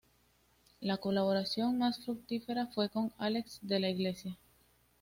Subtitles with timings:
[0.79, 4.35] La colaboración más fructífera fue con Álex de la Iglesia.